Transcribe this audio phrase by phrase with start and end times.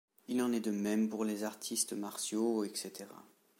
[0.27, 3.05] Il en est de même pour les artistes martiaux, etc.